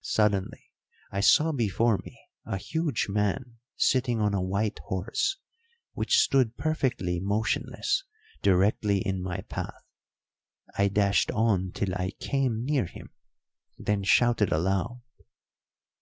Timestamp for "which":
5.92-6.16